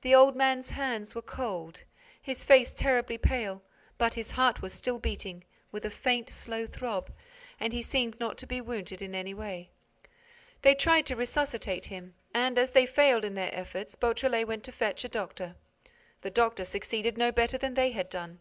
[0.00, 1.82] The old man's hands were cold,
[2.22, 3.62] his face terribly pale,
[3.98, 7.12] but his heart was still beating, with a faint, slow throb,
[7.60, 9.68] and he seemed not to be wounded in any way.
[10.62, 14.72] They tried to resuscitate him and, as they failed in their efforts, Beautrelet went to
[14.72, 15.56] fetch a doctor.
[16.22, 18.40] The doctor succeeded no better than they had done.